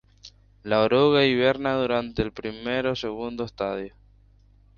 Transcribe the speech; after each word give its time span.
La 0.63 0.81
oruga 0.81 1.25
hiberna 1.27 1.75
durante 1.75 2.23
el 2.23 2.31
primer 2.31 2.87
o 2.87 2.95
segundo 2.95 3.43
estadio. 3.43 3.95